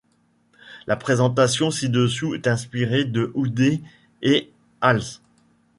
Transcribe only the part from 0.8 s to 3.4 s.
La présentation ci-dessous est inspirée de